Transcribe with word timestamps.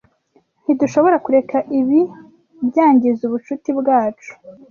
Ntidushobora 0.63 1.17
kureka 1.25 1.57
ibi 1.79 1.99
byangiza 2.67 3.21
ubucuti 3.25 3.69
bwacu. 3.79 4.31